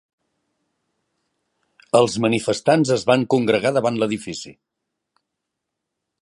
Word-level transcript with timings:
Els 1.99 2.15
manifestants 2.25 2.95
es 2.97 3.05
van 3.11 3.27
congregar 3.35 3.73
davant 3.77 4.01
l'edifici 4.05 4.55